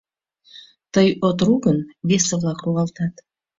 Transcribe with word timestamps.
Тый 0.93 1.07
от 1.27 1.39
ру 1.45 1.53
гын, 1.65 1.77
весе-влак 2.07 2.59
руалтат. 2.65 3.13